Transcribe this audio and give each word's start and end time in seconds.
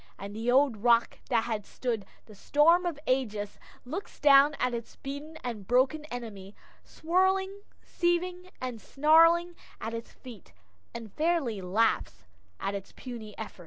And 0.17 0.35
the 0.35 0.49
old 0.51 0.77
rock 0.77 1.19
that 1.29 1.43
has 1.43 1.67
stood 1.67 2.07
the 2.25 2.33
storms 2.33 2.87
of 2.87 2.97
ages, 3.05 3.59
looks 3.85 4.19
down 4.19 4.55
at 4.57 4.73
its 4.73 4.95
beaten 4.95 5.37
and 5.43 5.67
broken 5.67 6.05
enemy, 6.05 6.55
swirling, 6.83 7.61
seething, 7.83 8.49
and 8.59 8.81
snarling 8.81 9.55
at 9.79 9.93
its 9.93 10.11
feet, 10.11 10.53
and 10.91 11.13
fairly 11.13 11.61
laughs 11.61 12.25
at 12.59 12.73
its 12.73 12.93
puny 12.93 13.37
efforts. 13.37 13.59